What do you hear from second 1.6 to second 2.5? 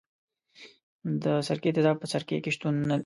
تیزاب په سرکه